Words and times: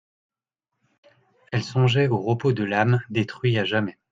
Elle 1.51 1.63
songeait 1.63 2.07
au 2.07 2.17
repos 2.17 2.53
de 2.53 2.63
l'âme 2.63 3.01
détruit 3.11 3.59
à 3.59 3.65
jamais. 3.65 3.99